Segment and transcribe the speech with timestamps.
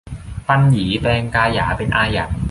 [0.47, 2.31] ปันหยีแปลงกายาเป็นอาหยัน